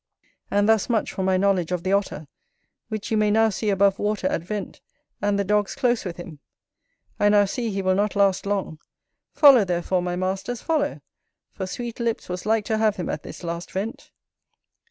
And 0.49 0.67
thus 0.67 0.89
much 0.89 1.13
for 1.13 1.21
my 1.21 1.37
knowledge 1.37 1.71
of 1.71 1.83
the 1.83 1.91
Otter; 1.93 2.25
which 2.89 3.11
you 3.11 3.17
may 3.17 3.29
now 3.29 3.49
see 3.49 3.69
above 3.69 3.99
water 3.99 4.25
at 4.25 4.41
vent, 4.41 4.81
and 5.21 5.37
the 5.37 5.43
dogs 5.43 5.75
close 5.75 6.05
with 6.05 6.17
him; 6.17 6.39
I 7.19 7.29
now 7.29 7.45
see 7.45 7.69
he 7.69 7.83
will 7.83 7.93
not 7.93 8.15
last 8.15 8.47
long. 8.47 8.79
Follow, 9.31 9.63
therefore, 9.63 10.01
my 10.01 10.15
masters, 10.15 10.59
follow; 10.59 11.01
for 11.53 11.67
Sweetlips 11.67 12.29
was 12.29 12.47
like 12.47 12.65
to 12.65 12.79
have 12.79 12.95
him 12.95 13.09
at 13.09 13.21
this 13.21 13.43
last 13.43 13.69
vent. 13.71 14.09